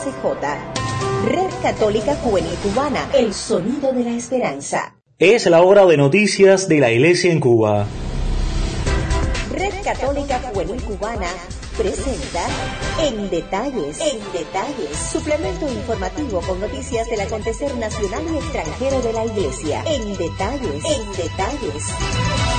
RCJ, 0.00 1.28
Red 1.28 1.50
Católica 1.62 2.14
Juvenil 2.16 2.54
Cubana, 2.62 3.10
el 3.12 3.34
sonido 3.34 3.92
de 3.92 4.04
la 4.04 4.12
esperanza. 4.12 4.96
Es 5.18 5.44
la 5.44 5.60
hora 5.60 5.84
de 5.84 5.98
noticias 5.98 6.68
de 6.68 6.80
la 6.80 6.90
Iglesia 6.90 7.30
en 7.30 7.38
Cuba. 7.38 7.86
Red 9.52 9.74
Católica 9.84 10.40
Juvenil 10.40 10.80
Cubana 10.82 11.28
presenta 11.76 12.40
En 13.02 13.28
Detalles, 13.28 14.00
En 14.00 14.20
Detalles, 14.32 14.96
suplemento 15.12 15.70
informativo 15.70 16.40
con 16.40 16.58
noticias 16.60 17.06
del 17.10 17.20
acontecer 17.20 17.76
nacional 17.76 18.22
y 18.32 18.38
extranjero 18.38 19.02
de 19.02 19.12
la 19.12 19.26
Iglesia. 19.26 19.84
En 19.86 20.16
Detalles, 20.16 20.82
En 20.82 21.12
Detalles. 21.12 22.49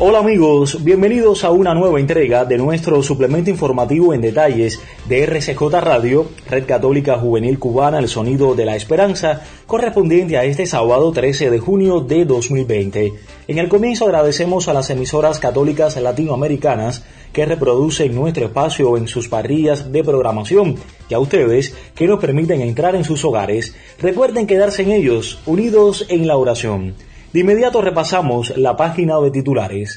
Hola 0.00 0.18
amigos, 0.18 0.82
bienvenidos 0.82 1.44
a 1.44 1.52
una 1.52 1.72
nueva 1.72 2.00
entrega 2.00 2.44
de 2.44 2.58
nuestro 2.58 3.00
suplemento 3.00 3.50
informativo 3.50 4.12
en 4.12 4.20
detalles 4.20 4.80
de 5.08 5.22
RCJ 5.22 5.62
Radio, 5.80 6.26
Red 6.50 6.66
Católica 6.66 7.16
Juvenil 7.16 7.60
Cubana, 7.60 8.00
el 8.00 8.08
sonido 8.08 8.56
de 8.56 8.64
la 8.64 8.74
esperanza, 8.74 9.42
correspondiente 9.68 10.36
a 10.36 10.42
este 10.42 10.66
sábado 10.66 11.12
13 11.12 11.48
de 11.48 11.60
junio 11.60 12.00
de 12.00 12.24
2020. 12.24 13.12
En 13.46 13.58
el 13.58 13.68
comienzo 13.68 14.06
agradecemos 14.06 14.66
a 14.66 14.72
las 14.72 14.90
emisoras 14.90 15.38
católicas 15.38 15.96
latinoamericanas 15.96 17.04
que 17.32 17.46
reproducen 17.46 18.16
nuestro 18.16 18.46
espacio 18.46 18.96
en 18.96 19.06
sus 19.06 19.28
parrillas 19.28 19.92
de 19.92 20.02
programación 20.02 20.74
y 21.08 21.14
a 21.14 21.20
ustedes 21.20 21.72
que 21.94 22.08
nos 22.08 22.18
permiten 22.18 22.62
entrar 22.62 22.96
en 22.96 23.04
sus 23.04 23.24
hogares. 23.24 23.76
Recuerden 24.00 24.48
quedarse 24.48 24.82
en 24.82 24.90
ellos, 24.90 25.38
unidos 25.46 26.04
en 26.08 26.26
la 26.26 26.36
oración. 26.36 26.94
De 27.34 27.40
inmediato 27.40 27.80
repasamos 27.80 28.56
la 28.56 28.76
página 28.76 29.18
de 29.18 29.32
titulares. 29.32 29.96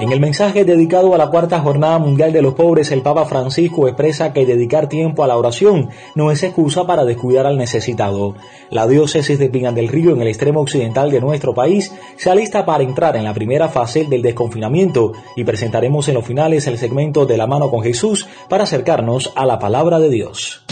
En 0.00 0.10
el 0.10 0.18
mensaje 0.18 0.64
dedicado 0.64 1.14
a 1.14 1.16
la 1.16 1.28
cuarta 1.28 1.60
jornada 1.60 1.96
mundial 2.00 2.32
de 2.32 2.42
los 2.42 2.54
pobres, 2.54 2.90
el 2.90 3.02
Papa 3.02 3.24
Francisco 3.24 3.86
expresa 3.86 4.32
que 4.32 4.44
dedicar 4.44 4.88
tiempo 4.88 5.22
a 5.22 5.28
la 5.28 5.36
oración 5.36 5.90
no 6.16 6.32
es 6.32 6.42
excusa 6.42 6.88
para 6.88 7.04
descuidar 7.04 7.46
al 7.46 7.56
necesitado. 7.56 8.34
La 8.68 8.88
diócesis 8.88 9.38
de 9.38 9.48
Pinan 9.48 9.76
del 9.76 9.86
Río, 9.86 10.10
en 10.10 10.22
el 10.22 10.26
extremo 10.26 10.60
occidental 10.60 11.12
de 11.12 11.20
nuestro 11.20 11.54
país, 11.54 11.94
se 12.16 12.28
alista 12.28 12.66
para 12.66 12.82
entrar 12.82 13.14
en 13.14 13.22
la 13.22 13.32
primera 13.32 13.68
fase 13.68 14.06
del 14.06 14.22
desconfinamiento 14.22 15.12
y 15.36 15.44
presentaremos 15.44 16.08
en 16.08 16.14
los 16.14 16.26
finales 16.26 16.66
el 16.66 16.78
segmento 16.78 17.26
de 17.26 17.36
la 17.36 17.46
mano 17.46 17.70
con 17.70 17.84
Jesús 17.84 18.26
para 18.48 18.64
acercarnos 18.64 19.32
a 19.36 19.46
la 19.46 19.60
palabra 19.60 20.00
de 20.00 20.08
Dios. 20.08 20.64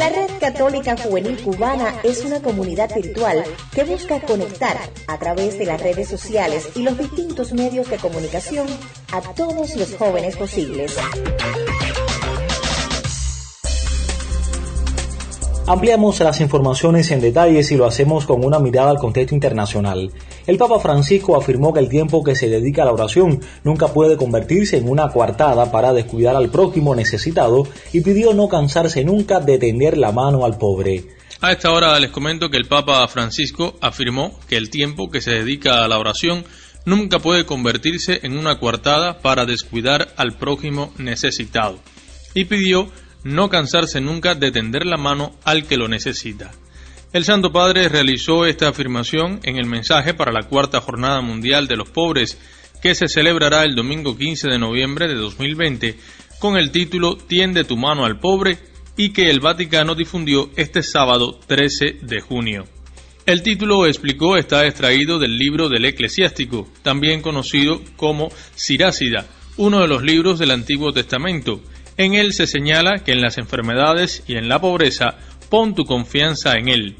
La 0.00 0.10
Católica 0.44 0.94
Juvenil 0.94 1.42
Cubana 1.42 1.94
es 2.02 2.22
una 2.22 2.38
comunidad 2.42 2.94
virtual 2.94 3.42
que 3.74 3.82
busca 3.82 4.20
conectar 4.20 4.76
a 5.06 5.18
través 5.18 5.58
de 5.58 5.64
las 5.64 5.80
redes 5.80 6.06
sociales 6.06 6.68
y 6.74 6.82
los 6.82 6.98
distintos 6.98 7.54
medios 7.54 7.88
de 7.88 7.96
comunicación 7.96 8.66
a 9.10 9.22
todos 9.22 9.74
los 9.74 9.94
jóvenes 9.96 10.36
posibles. 10.36 10.98
Ampliamos 15.66 16.20
las 16.20 16.42
informaciones 16.42 17.10
en 17.10 17.22
detalles 17.22 17.72
y 17.72 17.76
lo 17.76 17.86
hacemos 17.86 18.26
con 18.26 18.44
una 18.44 18.58
mirada 18.58 18.90
al 18.90 18.98
contexto 18.98 19.34
internacional. 19.34 20.12
El 20.46 20.58
Papa 20.58 20.78
Francisco 20.78 21.38
afirmó 21.38 21.72
que 21.72 21.80
el 21.80 21.88
tiempo 21.88 22.22
que 22.22 22.36
se 22.36 22.50
dedica 22.50 22.82
a 22.82 22.84
la 22.84 22.92
oración 22.92 23.40
nunca 23.62 23.88
puede 23.88 24.18
convertirse 24.18 24.76
en 24.76 24.90
una 24.90 25.08
coartada 25.08 25.72
para 25.72 25.94
descuidar 25.94 26.36
al 26.36 26.50
prójimo 26.50 26.94
necesitado 26.94 27.66
y 27.94 28.02
pidió 28.02 28.34
no 28.34 28.46
cansarse 28.46 29.04
nunca 29.04 29.40
de 29.40 29.56
tender 29.56 29.96
la 29.96 30.12
mano 30.12 30.44
al 30.44 30.58
pobre. 30.58 31.04
A 31.40 31.52
esta 31.52 31.72
hora 31.72 31.98
les 31.98 32.10
comento 32.10 32.50
que 32.50 32.58
el 32.58 32.68
Papa 32.68 33.08
Francisco 33.08 33.76
afirmó 33.80 34.38
que 34.46 34.58
el 34.58 34.68
tiempo 34.68 35.10
que 35.10 35.22
se 35.22 35.30
dedica 35.30 35.82
a 35.82 35.88
la 35.88 35.98
oración 35.98 36.44
nunca 36.84 37.20
puede 37.20 37.46
convertirse 37.46 38.20
en 38.22 38.36
una 38.36 38.58
coartada 38.58 39.20
para 39.20 39.46
descuidar 39.46 40.12
al 40.18 40.36
prójimo 40.36 40.92
necesitado 40.98 41.78
y 42.34 42.44
pidió 42.44 42.88
no 43.24 43.48
cansarse 43.48 44.00
nunca 44.00 44.34
de 44.34 44.52
tender 44.52 44.86
la 44.86 44.96
mano 44.96 45.34
al 45.44 45.66
que 45.66 45.76
lo 45.76 45.88
necesita. 45.88 46.52
El 47.12 47.24
Santo 47.24 47.52
Padre 47.52 47.88
realizó 47.88 48.44
esta 48.44 48.68
afirmación 48.68 49.40
en 49.44 49.56
el 49.56 49.66
mensaje 49.66 50.14
para 50.14 50.32
la 50.32 50.42
cuarta 50.42 50.80
Jornada 50.80 51.20
Mundial 51.20 51.66
de 51.66 51.76
los 51.76 51.88
Pobres, 51.90 52.38
que 52.82 52.94
se 52.94 53.08
celebrará 53.08 53.64
el 53.64 53.74
domingo 53.74 54.16
15 54.16 54.48
de 54.48 54.58
noviembre 54.58 55.08
de 55.08 55.14
2020, 55.14 55.96
con 56.38 56.56
el 56.56 56.70
título 56.70 57.16
Tiende 57.16 57.64
tu 57.64 57.76
mano 57.76 58.04
al 58.04 58.18
pobre 58.18 58.58
y 58.96 59.10
que 59.10 59.30
el 59.30 59.40
Vaticano 59.40 59.94
difundió 59.94 60.50
este 60.56 60.82
sábado 60.82 61.38
13 61.46 61.98
de 62.02 62.20
junio. 62.20 62.64
El 63.26 63.42
título, 63.42 63.86
explicó, 63.86 64.36
está 64.36 64.66
extraído 64.66 65.18
del 65.18 65.38
libro 65.38 65.70
del 65.70 65.86
Eclesiástico, 65.86 66.68
también 66.82 67.22
conocido 67.22 67.80
como 67.96 68.30
Sirácida, 68.54 69.26
uno 69.56 69.80
de 69.80 69.88
los 69.88 70.02
libros 70.02 70.38
del 70.38 70.50
Antiguo 70.50 70.92
Testamento, 70.92 71.62
en 71.96 72.14
él 72.14 72.32
se 72.32 72.46
señala 72.46 73.04
que 73.04 73.12
en 73.12 73.20
las 73.20 73.38
enfermedades 73.38 74.24
y 74.26 74.36
en 74.36 74.48
la 74.48 74.60
pobreza 74.60 75.16
pon 75.48 75.74
tu 75.74 75.84
confianza 75.84 76.56
en 76.56 76.68
Él. 76.68 76.96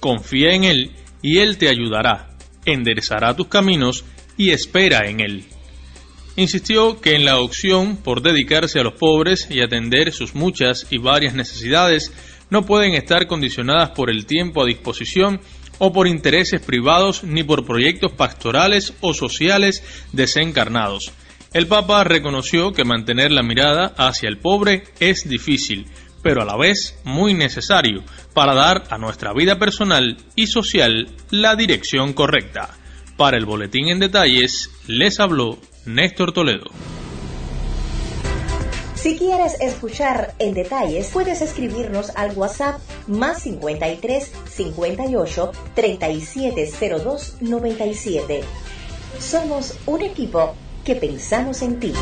Confía 0.00 0.54
en 0.54 0.64
Él 0.64 0.92
y 1.20 1.38
Él 1.38 1.58
te 1.58 1.68
ayudará, 1.68 2.30
enderezará 2.64 3.34
tus 3.36 3.48
caminos 3.48 4.04
y 4.36 4.50
espera 4.50 5.08
en 5.08 5.20
Él. 5.20 5.44
Insistió 6.36 7.00
que 7.00 7.16
en 7.16 7.24
la 7.24 7.40
opción 7.40 7.96
por 7.96 8.22
dedicarse 8.22 8.78
a 8.78 8.84
los 8.84 8.94
pobres 8.94 9.48
y 9.50 9.60
atender 9.60 10.12
sus 10.12 10.34
muchas 10.34 10.86
y 10.90 10.98
varias 10.98 11.34
necesidades 11.34 12.12
no 12.48 12.64
pueden 12.64 12.94
estar 12.94 13.26
condicionadas 13.26 13.90
por 13.90 14.08
el 14.08 14.24
tiempo 14.24 14.62
a 14.62 14.66
disposición 14.66 15.40
o 15.78 15.92
por 15.92 16.06
intereses 16.06 16.62
privados 16.62 17.24
ni 17.24 17.42
por 17.42 17.66
proyectos 17.66 18.12
pastorales 18.12 18.94
o 19.00 19.12
sociales 19.12 19.82
desencarnados 20.12 21.12
el 21.54 21.66
Papa 21.66 22.04
reconoció 22.04 22.72
que 22.72 22.84
mantener 22.84 23.32
la 23.32 23.42
mirada 23.42 23.94
hacia 23.96 24.28
el 24.28 24.38
pobre 24.38 24.84
es 25.00 25.26
difícil, 25.26 25.86
pero 26.22 26.42
a 26.42 26.44
la 26.44 26.56
vez 26.56 26.98
muy 27.04 27.32
necesario 27.32 28.02
para 28.34 28.54
dar 28.54 28.84
a 28.90 28.98
nuestra 28.98 29.32
vida 29.32 29.58
personal 29.58 30.18
y 30.36 30.48
social 30.48 31.08
la 31.30 31.56
dirección 31.56 32.12
correcta. 32.12 32.76
Para 33.16 33.38
el 33.38 33.46
boletín 33.46 33.88
en 33.88 33.98
detalles, 33.98 34.70
les 34.86 35.20
habló 35.20 35.58
Néstor 35.86 36.32
Toledo. 36.32 36.70
Si 38.94 39.16
quieres 39.16 39.58
escuchar 39.60 40.34
en 40.38 40.54
detalles, 40.54 41.08
puedes 41.12 41.40
escribirnos 41.40 42.10
al 42.16 42.36
WhatsApp 42.36 42.80
más 43.06 43.42
53 43.42 44.32
58 44.50 45.52
3702 45.74 47.36
97. 47.40 48.40
Somos 49.18 49.78
un 49.86 50.02
equipo 50.02 50.54
en 51.62 51.80
ti. 51.80 51.92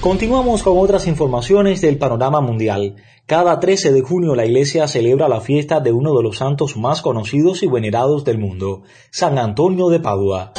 Continuamos 0.00 0.62
con 0.62 0.76
otras 0.78 1.06
informaciones 1.06 1.80
del 1.80 1.96
panorama 1.96 2.42
mundial. 2.42 2.96
Cada 3.24 3.58
13 3.58 3.92
de 3.92 4.02
junio 4.02 4.34
la 4.34 4.44
Iglesia 4.44 4.86
celebra 4.86 5.28
la 5.28 5.40
fiesta 5.40 5.80
de 5.80 5.92
uno 5.92 6.14
de 6.14 6.22
los 6.22 6.36
santos 6.36 6.76
más 6.76 7.00
conocidos 7.00 7.62
y 7.62 7.68
venerados 7.68 8.24
del 8.24 8.36
mundo, 8.36 8.82
San 9.10 9.38
Antonio 9.38 9.88
de 9.88 10.00
Padua. 10.00 10.52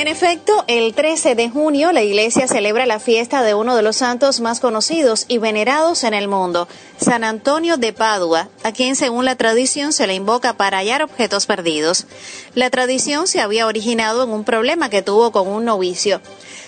En 0.00 0.08
efecto, 0.08 0.64
el 0.66 0.94
13 0.94 1.34
de 1.34 1.50
junio 1.50 1.92
la 1.92 2.02
iglesia 2.02 2.48
celebra 2.48 2.86
la 2.86 3.00
fiesta 3.00 3.42
de 3.42 3.52
uno 3.52 3.76
de 3.76 3.82
los 3.82 3.96
santos 3.96 4.40
más 4.40 4.58
conocidos 4.58 5.26
y 5.28 5.36
venerados 5.36 6.04
en 6.04 6.14
el 6.14 6.26
mundo, 6.26 6.68
San 6.96 7.22
Antonio 7.22 7.76
de 7.76 7.92
Padua, 7.92 8.48
a 8.62 8.72
quien 8.72 8.96
según 8.96 9.26
la 9.26 9.36
tradición 9.36 9.92
se 9.92 10.06
le 10.06 10.14
invoca 10.14 10.54
para 10.54 10.78
hallar 10.78 11.02
objetos 11.02 11.44
perdidos. 11.44 12.06
La 12.54 12.70
tradición 12.70 13.26
se 13.26 13.42
había 13.42 13.66
originado 13.66 14.24
en 14.24 14.30
un 14.30 14.44
problema 14.44 14.88
que 14.88 15.02
tuvo 15.02 15.32
con 15.32 15.46
un 15.46 15.66
novicio. 15.66 16.22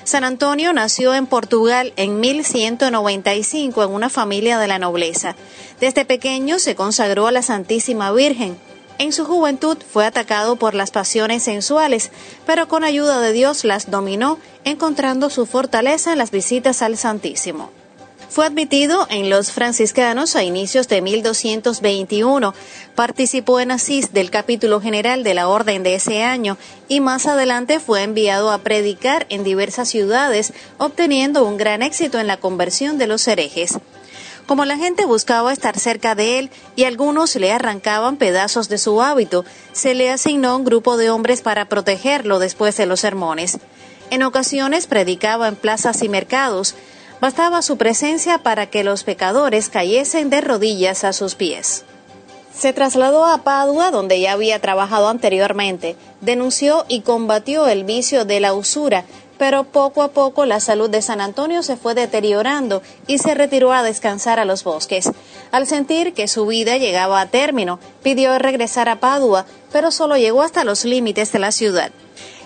San 0.05 0.25
Antonio 0.25 0.75
nació 0.75 1.15
en 1.15 1.25
Portugal 1.25 1.95
en 1.97 2.21
1195 2.21 3.83
en 3.83 3.93
una 3.93 4.11
familia 4.11 4.59
de 4.59 4.69
la 4.69 4.79
nobleza. 4.79 5.37
Desde 5.81 6.05
pequeño 6.05 6.59
se 6.59 6.75
consagró 6.75 7.29
a 7.29 7.33
la 7.33 7.41
Santísima 7.41 8.13
Virgen 8.13 8.59
en 8.99 9.13
su 9.13 9.25
juventud 9.25 9.77
fue 9.93 10.07
atacado 10.07 10.57
por 10.57 10.75
las 10.75 10.91
pasiones 10.91 11.43
sensuales, 11.43 12.11
pero 12.47 12.69
con 12.69 12.85
ayuda 12.85 13.21
de 13.21 13.33
Dios 13.33 13.65
las 13.65 13.91
dominó, 13.91 14.39
encontrando 14.65 15.31
su 15.31 15.47
fortaleza 15.47 16.13
en 16.13 16.19
las 16.19 16.31
visitas 16.31 16.83
al 16.83 16.97
Santísimo. 16.97 17.71
Fue 18.33 18.47
admitido 18.47 19.07
en 19.11 19.29
los 19.29 19.53
franciscanos 19.53 20.37
a 20.37 20.43
inicios 20.43 20.89
de 20.89 21.03
1221, 21.03 22.55
participó 22.95 23.61
en 23.61 23.73
Asís 23.73 24.15
del 24.15 24.31
capítulo 24.31 24.81
general 24.81 25.23
de 25.23 25.35
la 25.35 25.49
orden 25.49 25.83
de 25.83 25.97
ese 25.97 26.23
año 26.23 26.57
y 26.89 27.01
más 27.01 27.27
adelante 27.27 27.79
fue 27.79 28.03
enviado 28.03 28.51
a 28.51 28.57
predicar 28.57 29.27
en 29.29 29.45
diversas 29.45 29.91
ciudades, 29.91 30.55
obteniendo 30.79 31.45
un 31.45 31.59
gran 31.59 31.83
éxito 31.83 32.21
en 32.21 32.27
la 32.27 32.39
conversión 32.39 32.97
de 32.97 33.07
los 33.07 33.29
herejes. 33.29 33.79
Como 34.53 34.67
la 34.67 34.77
gente 34.77 35.07
buscaba 35.07 35.51
estar 35.51 35.79
cerca 35.79 36.15
de 36.15 36.39
él 36.39 36.51
y 36.77 36.85
algunos 36.85 37.35
le 37.37 37.53
arrancaban 37.53 38.19
pedazos 38.19 38.69
de 38.69 38.77
su 38.77 39.01
hábito, 39.01 39.47
se 39.73 39.95
le 39.95 40.11
asignó 40.11 40.55
un 40.59 40.65
grupo 40.65 40.99
de 40.99 41.09
hombres 41.09 41.41
para 41.41 41.71
protegerlo 41.71 42.39
después 42.39 42.77
de 42.77 42.85
los 42.85 43.01
sermones. 43.01 43.57
En 44.11 44.23
ocasiones 44.23 44.87
predicaba 44.87 45.49
en 45.49 45.57
plazas 45.57 46.03
y 46.03 46.11
mercados. 46.11 46.75
Bastaba 47.19 47.63
su 47.63 47.79
presencia 47.79 48.43
para 48.43 48.67
que 48.67 48.85
los 48.85 49.05
pecadores 49.05 49.71
cayesen 49.71 50.29
de 50.29 50.43
rodillas 50.43 51.05
a 51.05 51.15
sus 51.15 51.35
pies. 51.35 51.87
Se 52.55 52.75
trasladó 52.75 53.25
a 53.25 53.39
Padua, 53.39 53.91
donde 53.91 54.21
ya 54.21 54.33
había 54.33 54.61
trabajado 54.61 55.09
anteriormente, 55.09 55.97
denunció 56.21 56.85
y 56.89 57.01
combatió 57.01 57.69
el 57.69 57.85
vicio 57.85 58.27
de 58.27 58.41
la 58.41 58.53
usura, 58.53 59.07
pero 59.39 59.65
poco 59.65 60.03
a 60.03 60.09
poco 60.09 60.47
la 60.47 60.61
salud 60.61 60.91
de 60.91 61.03
San 61.03 61.21
Antonio 61.21 61.63
se 61.63 61.77
fue 61.77 61.95
deteriorando 61.95 62.83
y 63.07 63.19
se 63.19 63.35
retiró 63.35 63.73
a 63.73 63.83
descansar 63.83 64.39
a 64.39 64.45
los 64.45 64.65
bosques. 64.65 65.11
Al 65.51 65.67
sentir 65.67 66.15
que 66.15 66.29
su 66.29 66.47
vida 66.47 66.77
llegaba 66.77 67.21
a 67.21 67.27
término, 67.27 67.79
pidió 68.03 68.39
regresar 68.39 68.89
a 68.89 69.01
Padua, 69.01 69.47
pero 69.73 69.91
solo 69.91 70.17
llegó 70.17 70.43
hasta 70.43 70.65
los 70.65 70.85
límites 70.85 71.33
de 71.33 71.39
la 71.39 71.53
ciudad. 71.53 71.93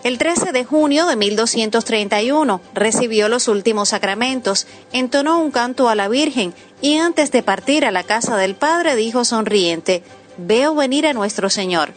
El 0.04 0.18
13 0.18 0.52
de 0.52 0.64
junio 0.64 1.06
de 1.06 1.16
1231 1.16 2.60
recibió 2.74 3.28
los 3.28 3.48
últimos 3.48 3.88
sacramentos, 3.88 4.66
entonó 4.92 5.40
un 5.40 5.50
canto 5.50 5.88
a 5.88 5.96
la 5.96 6.08
Virgen 6.08 6.54
y 6.80 6.98
antes 6.98 7.32
de 7.32 7.42
partir 7.42 7.84
a 7.84 7.90
la 7.90 8.04
casa 8.04 8.36
del 8.36 8.54
Padre 8.54 8.94
dijo 8.94 9.24
sonriente, 9.24 10.04
Veo 10.38 10.74
venir 10.74 11.06
a 11.06 11.12
nuestro 11.12 11.50
Señor. 11.50 11.92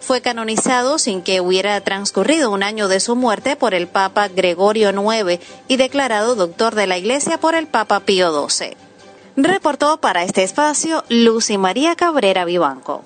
Fue 0.00 0.20
canonizado 0.20 0.98
sin 0.98 1.22
que 1.22 1.40
hubiera 1.40 1.80
transcurrido 1.80 2.50
un 2.50 2.62
año 2.62 2.88
de 2.88 3.00
su 3.00 3.16
muerte 3.16 3.56
por 3.56 3.74
el 3.74 3.86
Papa 3.88 4.28
Gregorio 4.28 4.90
IX 4.90 5.40
y 5.68 5.76
declarado 5.76 6.34
doctor 6.34 6.74
de 6.74 6.86
la 6.86 6.98
Iglesia 6.98 7.38
por 7.38 7.54
el 7.54 7.66
Papa 7.66 8.00
Pío 8.00 8.48
XII. 8.48 8.76
Reportó 9.36 10.00
para 10.00 10.24
este 10.24 10.42
espacio 10.42 11.04
Lucy 11.08 11.58
María 11.58 11.94
Cabrera 11.94 12.44
Vivanco. 12.44 13.04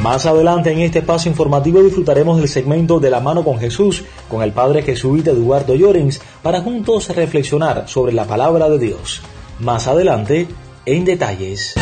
Más 0.00 0.24
adelante 0.24 0.72
en 0.72 0.80
este 0.80 1.00
espacio 1.00 1.30
informativo 1.30 1.82
disfrutaremos 1.82 2.38
del 2.38 2.48
segmento 2.48 3.00
de 3.00 3.10
la 3.10 3.20
mano 3.20 3.44
con 3.44 3.58
Jesús 3.58 4.04
con 4.30 4.42
el 4.42 4.52
padre 4.52 4.82
jesuita 4.82 5.30
Eduardo 5.30 5.74
Llorens 5.74 6.22
para 6.42 6.62
juntos 6.62 7.14
reflexionar 7.14 7.86
sobre 7.86 8.14
la 8.14 8.24
palabra 8.24 8.70
de 8.70 8.78
Dios. 8.78 9.20
Más 9.58 9.86
adelante, 9.86 10.48
en 10.86 11.04
detalles. 11.04 11.74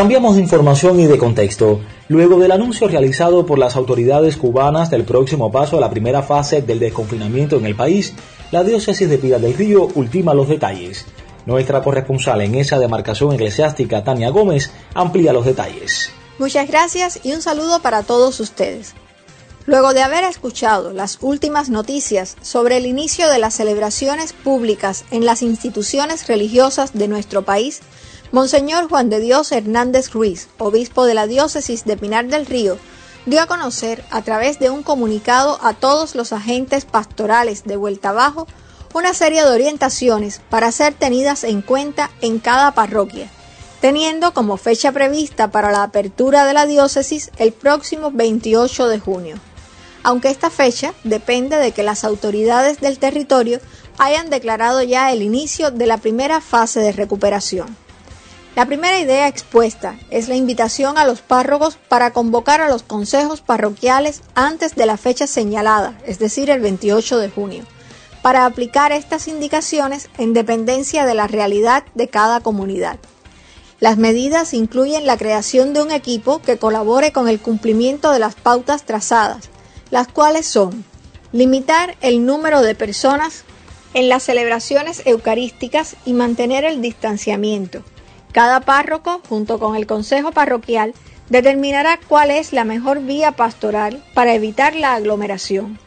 Cambiamos 0.00 0.36
de 0.36 0.40
información 0.40 0.98
y 0.98 1.04
de 1.04 1.18
contexto. 1.18 1.78
Luego 2.08 2.38
del 2.38 2.52
anuncio 2.52 2.88
realizado 2.88 3.44
por 3.44 3.58
las 3.58 3.76
autoridades 3.76 4.38
cubanas 4.38 4.90
del 4.90 5.04
próximo 5.04 5.52
paso 5.52 5.76
a 5.76 5.80
la 5.80 5.90
primera 5.90 6.22
fase 6.22 6.62
del 6.62 6.78
desconfinamiento 6.78 7.58
en 7.58 7.66
el 7.66 7.76
país, 7.76 8.14
la 8.50 8.64
diócesis 8.64 9.10
de 9.10 9.18
Piedra 9.18 9.38
del 9.38 9.52
Río 9.52 9.88
ultima 9.94 10.32
los 10.32 10.48
detalles. 10.48 11.04
Nuestra 11.44 11.82
corresponsal 11.82 12.40
en 12.40 12.54
esa 12.54 12.78
demarcación 12.78 13.34
eclesiástica, 13.34 14.02
Tania 14.02 14.30
Gómez, 14.30 14.70
amplía 14.94 15.34
los 15.34 15.44
detalles. 15.44 16.10
Muchas 16.38 16.66
gracias 16.66 17.20
y 17.22 17.34
un 17.34 17.42
saludo 17.42 17.80
para 17.80 18.02
todos 18.02 18.40
ustedes. 18.40 18.94
Luego 19.66 19.92
de 19.92 20.00
haber 20.00 20.24
escuchado 20.24 20.94
las 20.94 21.18
últimas 21.20 21.68
noticias 21.68 22.38
sobre 22.40 22.78
el 22.78 22.86
inicio 22.86 23.28
de 23.28 23.38
las 23.38 23.52
celebraciones 23.52 24.32
públicas 24.32 25.04
en 25.10 25.26
las 25.26 25.42
instituciones 25.42 26.26
religiosas 26.26 26.94
de 26.94 27.06
nuestro 27.06 27.42
país, 27.44 27.82
Monseñor 28.32 28.88
Juan 28.88 29.10
de 29.10 29.18
Dios 29.18 29.50
Hernández 29.50 30.12
Ruiz, 30.12 30.48
obispo 30.58 31.04
de 31.04 31.14
la 31.14 31.26
diócesis 31.26 31.84
de 31.84 31.96
Pinar 31.96 32.28
del 32.28 32.46
Río, 32.46 32.78
dio 33.26 33.42
a 33.42 33.46
conocer 33.46 34.04
a 34.10 34.22
través 34.22 34.60
de 34.60 34.70
un 34.70 34.84
comunicado 34.84 35.58
a 35.62 35.74
todos 35.74 36.14
los 36.14 36.32
agentes 36.32 36.84
pastorales 36.84 37.64
de 37.64 37.76
Vuelta 37.76 38.10
Abajo 38.10 38.46
una 38.94 39.14
serie 39.14 39.42
de 39.44 39.50
orientaciones 39.50 40.40
para 40.48 40.70
ser 40.70 40.94
tenidas 40.94 41.42
en 41.42 41.60
cuenta 41.60 42.08
en 42.20 42.38
cada 42.38 42.70
parroquia, 42.70 43.28
teniendo 43.80 44.32
como 44.32 44.56
fecha 44.58 44.92
prevista 44.92 45.50
para 45.50 45.72
la 45.72 45.82
apertura 45.82 46.46
de 46.46 46.54
la 46.54 46.66
diócesis 46.66 47.32
el 47.36 47.52
próximo 47.52 48.12
28 48.12 48.86
de 48.86 49.00
junio. 49.00 49.36
Aunque 50.04 50.30
esta 50.30 50.50
fecha 50.50 50.94
depende 51.02 51.56
de 51.56 51.72
que 51.72 51.82
las 51.82 52.04
autoridades 52.04 52.80
del 52.80 53.00
territorio 53.00 53.58
hayan 53.98 54.30
declarado 54.30 54.82
ya 54.82 55.12
el 55.12 55.20
inicio 55.20 55.72
de 55.72 55.86
la 55.86 55.98
primera 55.98 56.40
fase 56.40 56.78
de 56.78 56.92
recuperación. 56.92 57.76
La 58.56 58.66
primera 58.66 58.98
idea 58.98 59.28
expuesta 59.28 59.96
es 60.10 60.28
la 60.28 60.34
invitación 60.34 60.98
a 60.98 61.04
los 61.04 61.20
párrocos 61.20 61.76
para 61.88 62.12
convocar 62.12 62.60
a 62.60 62.68
los 62.68 62.82
consejos 62.82 63.40
parroquiales 63.40 64.22
antes 64.34 64.74
de 64.74 64.86
la 64.86 64.96
fecha 64.96 65.26
señalada, 65.26 65.98
es 66.06 66.18
decir, 66.18 66.50
el 66.50 66.60
28 66.60 67.18
de 67.18 67.30
junio 67.30 67.64
para 68.22 68.44
aplicar 68.44 68.92
estas 68.92 69.28
indicaciones 69.28 70.08
en 70.18 70.32
dependencia 70.32 71.06
de 71.06 71.14
la 71.14 71.26
realidad 71.26 71.84
de 71.94 72.08
cada 72.08 72.40
comunidad. 72.40 72.98
Las 73.78 73.96
medidas 73.96 74.52
incluyen 74.52 75.06
la 75.06 75.16
creación 75.16 75.72
de 75.72 75.82
un 75.82 75.90
equipo 75.90 76.42
que 76.42 76.58
colabore 76.58 77.12
con 77.12 77.28
el 77.28 77.40
cumplimiento 77.40 78.10
de 78.10 78.18
las 78.18 78.34
pautas 78.34 78.84
trazadas, 78.84 79.48
las 79.90 80.08
cuales 80.08 80.46
son 80.46 80.84
limitar 81.32 81.96
el 82.02 82.26
número 82.26 82.60
de 82.60 82.74
personas 82.74 83.44
en 83.94 84.08
las 84.08 84.24
celebraciones 84.24 85.02
eucarísticas 85.06 85.96
y 86.04 86.12
mantener 86.12 86.64
el 86.64 86.82
distanciamiento. 86.82 87.82
Cada 88.32 88.60
párroco, 88.60 89.20
junto 89.28 89.58
con 89.58 89.76
el 89.76 89.86
consejo 89.86 90.32
parroquial, 90.32 90.94
determinará 91.28 91.98
cuál 92.08 92.30
es 92.30 92.52
la 92.52 92.64
mejor 92.64 93.02
vía 93.02 93.32
pastoral 93.32 94.02
para 94.14 94.34
evitar 94.34 94.74
la 94.74 94.94
aglomeración. 94.94 95.78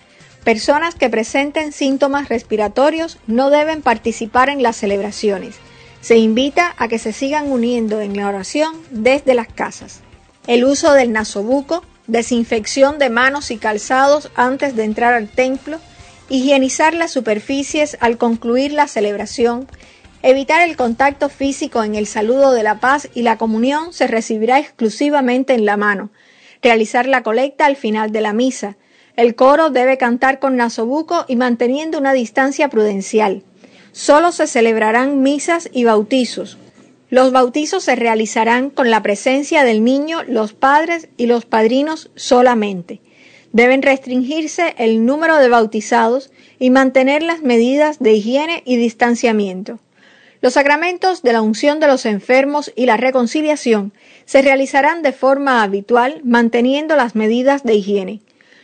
Personas 0.44 0.95
que 0.95 1.10
presenten 1.10 1.72
síntomas 1.72 2.28
respiratorios 2.28 3.18
no 3.28 3.50
deben 3.50 3.81
participar 3.81 4.50
en 4.50 4.62
las 4.62 4.75
celebraciones. 4.75 5.56
Se 6.01 6.18
invita 6.18 6.75
a 6.78 6.90
que 6.90 7.00
se 7.00 7.13
sigan 7.13 7.50
uniendo 7.50 8.01
en 8.01 8.18
la 8.18 8.28
oración 8.28 8.75
desde 8.89 9.36
las 9.36 9.48
casas. 9.48 10.01
El 10.46 10.66
uso 10.66 10.92
del 10.92 11.13
nasobuco, 11.13 11.84
desinfección 12.07 13.00
de 13.00 13.10
manos 13.10 13.51
y 13.51 13.57
calzados 13.57 14.30
antes 14.36 14.75
de 14.75 14.84
entrar 14.84 15.13
al 15.13 15.30
templo, 15.30 15.80
higienizar 16.28 16.94
las 16.94 17.12
superficies 17.12 17.98
al 18.01 18.18
concluir 18.18 18.74
la 18.74 18.89
celebración, 18.89 19.68
evitar 20.24 20.68
el 20.68 20.75
contacto 20.75 21.30
físico 21.30 21.84
en 21.84 21.96
el 21.96 22.08
saludo 22.08 22.52
de 22.54 22.64
la 22.64 22.80
paz 22.80 23.10
y 23.14 23.22
la 23.22 23.38
comunión 23.38 23.94
se 23.94 24.08
recibirá 24.08 24.58
exclusivamente 24.58 25.54
en 25.54 25.66
la 25.66 25.78
mano, 25.78 26.10
realizar 26.62 27.06
la 27.08 27.22
colecta 27.22 27.66
al 27.66 27.75
final 27.75 28.12
de 28.12 28.22
la 28.22 28.34
misa, 28.34 28.78
el 29.16 29.36
coro 29.36 29.70
debe 29.70 30.00
cantar 30.00 30.40
con 30.40 30.56
nasobuco 30.56 31.25
y 31.28 31.36
manteniendo 31.36 32.00
una 32.00 32.14
distancia 32.14 32.70
prudencial. 32.70 33.44
Solo 33.92 34.31
se 34.31 34.48
celebrarán 34.48 35.22
misas 35.22 35.70
y 35.72 35.84
bautizos. 35.84 36.58
Los 37.12 37.31
bautizos 37.31 37.84
se 37.84 37.96
realizarán 37.96 38.72
con 38.72 38.90
la 38.90 39.04
presencia 39.04 39.64
del 39.64 39.84
niño, 39.84 40.24
los 40.24 40.54
padres 40.54 41.10
y 41.16 41.28
los 41.28 41.46
padrinos 41.46 42.10
solamente. 42.16 43.02
Deben 43.52 43.84
restringirse 43.84 44.74
el 44.80 45.06
número 45.06 45.38
de 45.38 45.50
bautizados 45.50 46.32
y 46.58 46.72
mantener 46.72 47.22
las 47.22 47.44
medidas 47.44 48.00
de 48.00 48.13
higiene 48.13 48.63
y 48.65 48.77
distanciamiento. 48.77 49.80
Los 50.43 50.55
sacramentos 50.55 51.21
de 51.21 51.31
la 51.31 51.41
unción 51.41 51.79
de 51.79 51.88
los 51.88 52.05
enfermos 52.05 52.73
y 52.75 52.85
la 52.85 52.97
reconciliación 52.97 53.93
se 54.25 54.41
realizarán 54.41 55.01
de 55.01 55.13
forma 55.13 55.63
habitual 55.63 56.19
manteniendo 56.25 56.97
las 56.97 57.15
medidas 57.15 57.63
de 57.63 57.75
higiene. 57.75 58.19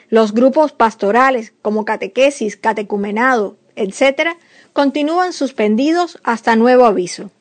Los 0.09 0.33
grupos 0.33 0.73
pastorales, 0.73 1.53
como 1.61 1.85
catequesis, 1.85 2.57
catecumenado, 2.57 3.55
etc., 3.77 4.31
continúan 4.73 5.31
suspendidos 5.31 6.19
hasta 6.25 6.57
nuevo 6.57 6.83
aviso. 6.83 7.31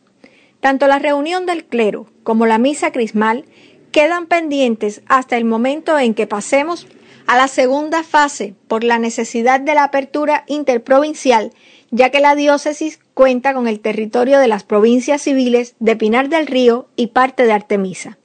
Tanto 0.61 0.87
la 0.87 1.01
reunión 1.01 1.45
del 1.45 1.65
clero 1.65 2.07
como 2.23 2.47
la 2.47 2.59
misa 2.59 2.93
crismal 2.93 3.45
quedan 3.91 4.27
pendientes 4.27 5.03
hasta 5.09 5.37
el 5.37 5.47
momento 5.47 5.99
en 5.99 6.15
que 6.15 6.29
pasemos 6.29 6.87
a 7.27 7.37
la 7.37 7.49
segunda 7.49 8.05
fase 8.05 8.55
por 8.69 8.85
la 8.85 9.01
necesidad 9.01 9.59
de 9.59 9.75
la 9.75 9.83
apertura 9.83 10.45
interprovincial, 10.47 11.53
ya 11.91 12.11
que 12.11 12.21
la 12.21 12.35
diócesis 12.35 13.01
cuenta 13.15 13.55
con 13.55 13.67
el 13.67 13.81
territorio 13.81 14.39
de 14.39 14.49
las 14.49 14.65
provincias 14.65 15.23
civiles 15.23 15.75
de 15.79 15.97
Pinar 15.97 16.29
del 16.29 16.47
Río 16.47 16.89
y 16.97 17.09
parte 17.09 17.45
de 17.45 17.53
Artemisa. 17.53 18.19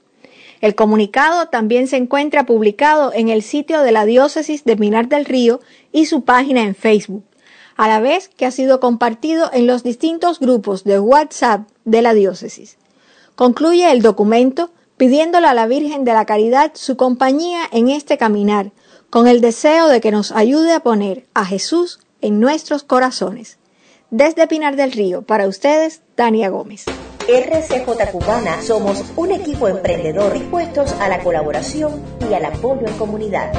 El 0.62 0.76
comunicado 0.76 1.48
también 1.48 1.88
se 1.88 1.98
encuentra 1.98 2.46
publicado 2.46 3.12
en 3.14 3.30
el 3.30 3.42
sitio 3.42 3.82
de 3.82 3.92
la 3.92 4.06
Diócesis 4.06 4.64
de 4.64 4.78
Pinar 4.78 5.10
del 5.10 5.26
Río 5.26 5.60
y 5.92 6.06
su 6.06 6.24
página 6.24 6.62
en 6.62 6.76
Facebook, 6.76 7.26
a 7.76 7.88
la 7.88 8.00
vez 8.00 8.30
que 8.30 8.46
ha 8.46 8.52
sido 8.52 8.80
compartido 8.80 9.50
en 9.52 9.68
los 9.68 9.84
distintos 9.84 10.40
grupos 10.40 10.84
de 10.84 11.00
WhatsApp 11.00 11.68
de 11.86 12.02
la 12.02 12.14
diócesis. 12.14 12.78
Concluye 13.36 13.92
el 13.92 14.02
documento 14.02 14.72
pidiéndole 14.96 15.48
a 15.48 15.54
la 15.54 15.68
Virgen 15.68 16.06
de 16.06 16.14
la 16.14 16.26
Caridad 16.26 16.72
su 16.76 16.96
compañía 16.96 17.64
en 17.72 17.90
este 17.90 18.18
caminar, 18.18 18.72
con 19.10 19.28
el 19.28 19.42
deseo 19.42 19.88
de 19.88 20.00
que 20.02 20.12
nos 20.12 20.32
ayude 20.32 20.72
a 20.72 20.80
poner 20.80 21.26
a 21.34 21.46
Jesús 21.46 22.00
en 22.24 22.40
nuestros 22.40 22.84
corazones. 22.84 23.60
Desde 24.10 24.48
Pinar 24.48 24.76
del 24.78 24.94
Río, 24.94 25.24
para 25.24 25.48
ustedes, 25.48 26.02
Tania 26.16 26.50
Gómez. 26.50 26.86
RCJ 27.28 28.12
Cubana 28.12 28.62
somos 28.62 29.04
un 29.18 29.32
equipo 29.32 29.68
emprendedor 29.68 30.34
dispuestos 30.34 30.94
a 30.94 31.10
la 31.10 31.20
colaboración 31.20 32.02
y 32.30 32.34
al 32.34 32.46
apoyo 32.46 32.88
en 32.88 32.94
comunidad. 32.94 33.52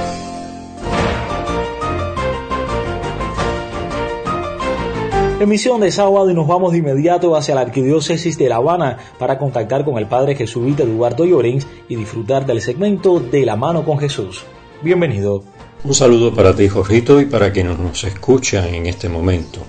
Emisión 5.41 5.81
de 5.83 5.93
sábado 5.93 6.31
y 6.31 6.35
nos 6.35 6.47
vamos 6.47 6.73
de 6.73 6.79
inmediato 6.79 7.37
hacia 7.37 7.55
la 7.55 7.63
Arquidiócesis 7.63 8.39
de 8.39 8.49
La 8.49 8.57
Habana 8.57 8.99
para 9.19 9.39
contactar 9.39 9.85
con 9.85 9.99
el 9.99 10.07
Padre 10.07 10.37
Jesuita 10.37 10.85
Eduardo 10.85 11.27
Llorens 11.27 11.67
y 11.89 11.97
disfrutar 11.97 12.47
del 12.47 12.63
segmento 12.63 13.21
De 13.21 13.45
la 13.45 13.57
mano 13.57 13.85
con 13.85 13.99
Jesús. 13.99 14.45
Bienvenido. 14.81 15.54
Un 15.85 15.93
saludo 15.93 16.35
para 16.35 16.57
ti, 16.57 16.67
Jorrito, 16.67 17.21
y 17.21 17.27
para 17.27 17.53
quienes 17.53 17.79
nos 17.79 18.05
escuchan 18.05 18.73
en 18.75 18.87
este 18.87 19.11
momento. 19.11 19.61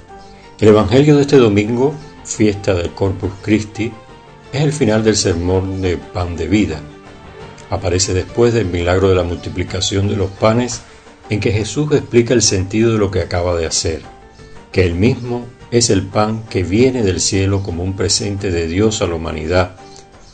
El 0.62 0.70
Evangelio 0.70 1.18
de 1.18 1.24
este 1.24 1.36
domingo, 1.36 1.94
fiesta 2.24 2.74
del 2.74 2.92
Corpus 2.92 3.32
Christi, 3.42 3.92
es 4.54 4.62
el 4.62 4.72
final 4.72 5.04
del 5.04 5.18
sermón 5.18 5.82
de 5.82 5.98
pan 5.98 6.38
de 6.38 6.48
vida. 6.48 6.80
Aparece 7.70 8.14
después 8.14 8.54
del 8.54 8.68
milagro 8.68 9.10
de 9.10 9.16
la 9.16 9.24
multiplicación 9.24 10.08
de 10.08 10.16
los 10.16 10.30
panes 10.30 10.84
en 11.30 11.42
que 11.42 11.52
Jesús 11.52 11.92
explica 11.92 12.34
el 12.34 12.42
sentido 12.42 12.94
de 12.94 12.98
lo 12.98 13.12
que 13.12 13.20
acaba 13.20 13.54
de 13.58 13.66
hacer, 13.66 14.02
que 14.72 14.86
él 14.86 14.96
mismo 14.96 15.46
es 15.70 15.90
el 15.90 16.04
pan 16.04 16.44
que 16.50 16.64
viene 16.64 17.04
del 17.04 17.20
cielo 17.20 17.62
como 17.62 17.84
un 17.84 17.98
presente 17.98 18.52
de 18.52 18.68
Dios 18.68 19.02
a 19.02 19.08
la 19.08 19.16
humanidad, 19.16 19.76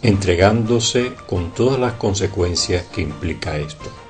entregándose 0.03 1.13
con 1.25 1.55
todas 1.55 1.79
las 1.79 1.93
consecuencias 1.93 2.83
que 2.93 3.01
implica 3.01 3.57
esto. 3.57 4.00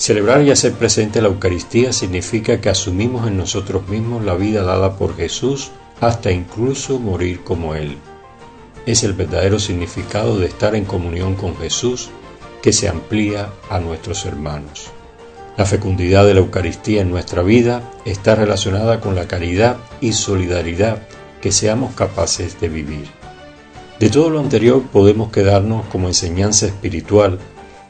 Celebrar 0.00 0.42
y 0.42 0.50
hacer 0.50 0.72
presente 0.72 1.20
la 1.20 1.28
Eucaristía 1.28 1.92
significa 1.92 2.58
que 2.58 2.70
asumimos 2.70 3.28
en 3.28 3.36
nosotros 3.36 3.86
mismos 3.86 4.24
la 4.24 4.32
vida 4.32 4.62
dada 4.62 4.96
por 4.96 5.14
Jesús 5.14 5.72
hasta 6.00 6.32
incluso 6.32 6.98
morir 6.98 7.44
como 7.44 7.74
Él. 7.74 7.98
Es 8.86 9.04
el 9.04 9.12
verdadero 9.12 9.58
significado 9.58 10.38
de 10.38 10.46
estar 10.46 10.74
en 10.74 10.86
comunión 10.86 11.34
con 11.34 11.54
Jesús 11.58 12.08
que 12.62 12.72
se 12.72 12.88
amplía 12.88 13.50
a 13.68 13.78
nuestros 13.78 14.24
hermanos. 14.24 14.86
La 15.58 15.66
fecundidad 15.66 16.24
de 16.24 16.32
la 16.32 16.40
Eucaristía 16.40 17.02
en 17.02 17.10
nuestra 17.10 17.42
vida 17.42 17.82
está 18.06 18.34
relacionada 18.34 19.02
con 19.02 19.14
la 19.14 19.28
caridad 19.28 19.76
y 20.00 20.14
solidaridad 20.14 21.08
que 21.42 21.52
seamos 21.52 21.94
capaces 21.94 22.58
de 22.58 22.70
vivir. 22.70 23.06
De 23.98 24.08
todo 24.08 24.30
lo 24.30 24.40
anterior 24.40 24.80
podemos 24.80 25.30
quedarnos 25.30 25.84
como 25.88 26.08
enseñanza 26.08 26.64
espiritual 26.64 27.38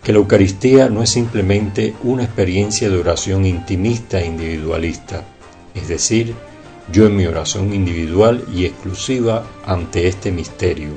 que 0.03 0.13
la 0.13 0.19
Eucaristía 0.19 0.89
no 0.89 1.03
es 1.03 1.11
simplemente 1.11 1.95
una 2.03 2.25
experiencia 2.25 2.89
de 2.89 2.99
oración 2.99 3.45
intimista 3.45 4.21
e 4.21 4.27
individualista, 4.27 5.25
es 5.75 5.89
decir, 5.89 6.35
yo 6.93 7.07
en 7.07 7.17
mi 7.17 7.27
oración 7.27 7.73
individual 7.75 8.45
y 8.53 8.65
exclusiva 8.65 9.47
ante 9.65 10.09
este 10.09 10.33
misterio, 10.33 10.91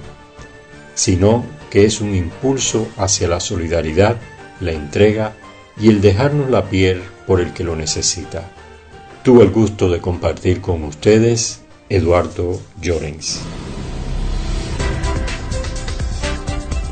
sino 0.95 1.43
que 1.69 1.85
es 1.85 2.01
un 2.01 2.15
impulso 2.15 2.87
hacia 2.97 3.27
la 3.27 3.39
solidaridad, 3.39 4.17
la 4.59 4.71
entrega 4.71 5.33
y 5.79 5.89
el 5.89 6.01
dejarnos 6.01 6.49
la 6.49 6.69
piel 6.69 7.01
por 7.27 7.41
el 7.41 7.53
que 7.53 7.63
lo 7.63 7.75
necesita. 7.75 8.51
Tuve 9.23 9.43
el 9.43 9.51
gusto 9.51 9.89
de 9.89 10.01
compartir 10.01 10.61
con 10.61 10.83
ustedes 10.83 11.61
Eduardo 11.89 12.59
Llorens. 12.81 13.41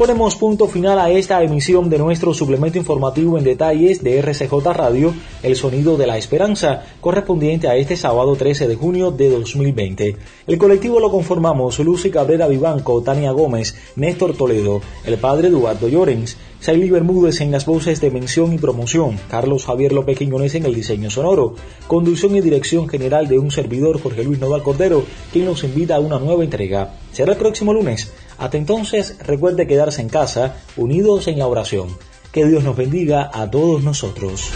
Ponemos 0.02 0.36
punto 0.36 0.68
final 0.68 0.98
a 0.98 1.12
esta 1.12 1.44
emisión 1.44 1.88
de 1.88 2.00
nuestro 2.00 2.34
suplemento 2.34 2.80
informativo 2.80 3.38
en 3.38 3.44
detalles 3.44 4.04
de 4.04 4.18
RCJ 4.18 4.52
Radio, 4.74 5.14
El 5.44 5.56
Sonido 5.56 5.96
de 5.96 6.08
la 6.08 6.18
Esperanza, 6.18 6.82
correspondiente 7.00 7.68
a 7.68 7.76
este 7.76 7.96
sábado 7.96 8.36
13 8.36 8.68
de 8.68 8.76
junio 8.76 9.12
de 9.12 9.30
2020. 9.30 10.18
El 10.48 10.58
colectivo 10.58 11.00
lo 11.00 11.12
conformamos 11.12 11.78
Lucy 11.78 12.10
Cabrera 12.10 12.48
Vivanco, 12.48 13.04
Tania 13.04 13.30
Gómez, 13.30 13.76
Néstor 13.96 14.36
Toledo, 14.36 14.82
el 15.06 15.20
padre 15.20 15.50
Eduardo 15.50 15.88
Llorens, 15.88 16.36
Saily 16.62 16.90
Bermúdez 16.90 17.40
en 17.42 17.52
las 17.52 17.68
voces 17.68 18.02
de 18.02 18.10
mención 18.10 18.54
y 18.54 18.58
promoción, 18.58 19.20
Carlos 19.30 19.66
Javier 19.66 19.94
López 19.94 20.18
Quiñones 20.18 20.56
en 20.56 20.66
el 20.66 20.74
diseño 20.74 21.12
sonoro, 21.12 21.54
conducción 21.86 22.36
y 22.36 22.42
dirección 22.42 22.90
general 22.90 23.28
de 23.28 23.38
un 23.38 23.52
servidor 23.52 24.02
Jorge 24.02 24.24
Luis 24.24 24.40
Nodal 24.40 24.64
Cordero, 24.64 25.04
quien 25.32 25.46
nos 25.46 25.64
invita 25.64 25.96
a 25.96 26.00
una 26.00 26.18
nueva 26.18 26.44
entrega. 26.44 26.96
Será 27.12 27.34
el 27.34 27.38
próximo 27.38 27.72
lunes. 27.72 28.12
Hasta 28.42 28.58
entonces, 28.58 29.20
recuerde 29.20 29.68
quedarse 29.68 30.02
en 30.02 30.10
casa, 30.10 30.56
unidos 30.76 31.28
en 31.28 31.38
la 31.38 31.46
oración. 31.46 31.90
Que 32.32 32.44
Dios 32.44 32.64
nos 32.64 32.76
bendiga 32.76 33.30
a 33.32 33.52
todos 33.52 33.84
nosotros. 33.84 34.52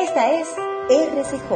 Esta 0.00 0.40
es 0.40 0.46
RCJ, 0.88 1.50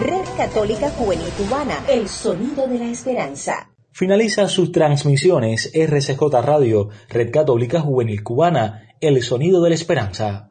Red 0.00 0.24
Católica 0.36 0.90
Juvenil 0.90 1.28
Cubana, 1.38 1.84
el 1.88 2.08
sonido 2.08 2.66
de 2.66 2.80
la 2.80 2.86
esperanza. 2.86 3.70
Finaliza 3.92 4.48
sus 4.48 4.72
transmisiones 4.72 5.70
RCJ 5.72 6.20
Radio, 6.42 6.88
Red 7.08 7.30
Católica 7.30 7.80
Juvenil 7.80 8.24
Cubana, 8.24 8.88
el 9.08 9.22
sonido 9.22 9.62
de 9.62 9.70
la 9.70 9.74
esperanza. 9.74 10.50